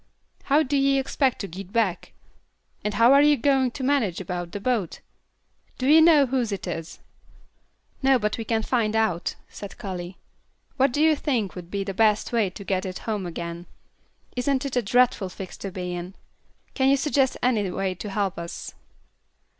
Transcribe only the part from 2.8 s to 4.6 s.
And how are ye going to manage about the